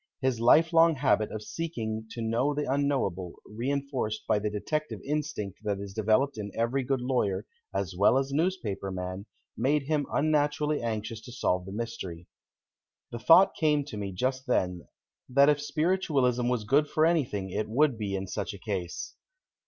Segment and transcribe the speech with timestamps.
[0.19, 5.59] His lifelong habit of seeking to know the unknowable, re enforced by the detective instinct
[5.61, 10.81] that is developed in every good lawyer as well as newspaper man, made him unnaturally
[10.81, 12.25] anxious to solve the mystery.
[13.11, 14.87] The thought came to me just then
[15.29, 19.13] that if Spiritualism was good for anything it would be in such a case.